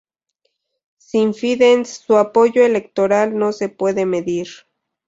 Sin 0.97 1.35
Fidesz, 1.35 2.01
su 2.07 2.17
apoyo 2.17 2.65
electoral 2.65 3.37
no 3.37 3.51
se 3.51 3.69
puede 3.69 4.07
medir. 4.07 4.47